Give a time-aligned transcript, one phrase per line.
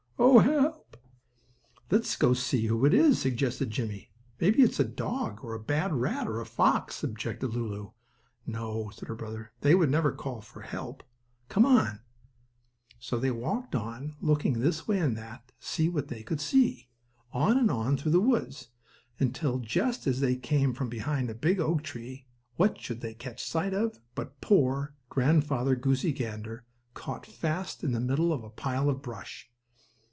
[0.23, 0.97] Oh, help!"
[1.89, 4.11] "Let's go and see who it is," suggested Jimmie.
[4.39, 7.91] "Maybe it's a dog, or a bad rat, or a fox," objected Lulu.
[8.45, 11.03] "No," said her brother, "they would never call for help.
[11.49, 11.99] Come on."
[12.99, 16.87] So they walked on, looking this way and that, to see what they could see;
[17.33, 18.69] on and on through the woods,
[19.19, 22.25] until, just as they came from behind a big oak tree,
[22.55, 26.63] what should they catch sight of, but poor, Grandfather Goosey Gander,
[26.93, 29.49] caught fast in the middle of a pile of brush.